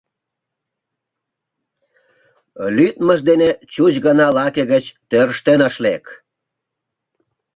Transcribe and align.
Лӱдмыж 2.75 3.19
дене 3.29 3.49
чуч 3.73 3.93
гына 4.05 4.27
лаке 4.37 4.63
гыч 4.73 4.85
тӧрштен 5.09 5.59
ыш 5.67 5.75
лек. 5.85 6.05